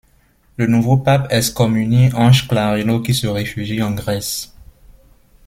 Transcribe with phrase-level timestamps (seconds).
[0.57, 4.51] Le nouveau pape excommunie Ange Clareno qui se réfugie en Grèce.